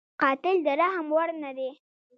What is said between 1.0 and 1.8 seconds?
وړ نه دی